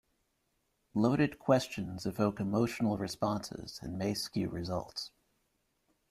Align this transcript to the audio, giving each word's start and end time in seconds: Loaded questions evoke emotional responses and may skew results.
Loaded 0.95 1.37
questions 1.37 2.07
evoke 2.07 2.39
emotional 2.39 2.97
responses 2.97 3.79
and 3.83 3.99
may 3.99 4.15
skew 4.15 4.49
results. 4.49 5.11